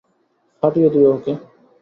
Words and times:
ফাটিয়ে 0.63 0.89
দিও, 0.93 1.09
ওকে? 1.15 1.33